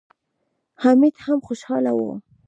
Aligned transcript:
حميد 0.81 1.15
هم 1.25 1.39
خوشاله 1.47 1.91
و. 1.97 1.99